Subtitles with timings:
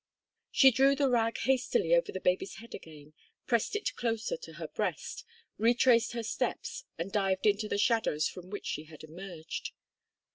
[0.49, 3.13] She drew the rag hastily over the baby's head again,
[3.45, 5.23] pressed it closer to her breast,
[5.59, 9.73] retraced her steps, and dived into the shadows from which she had emerged.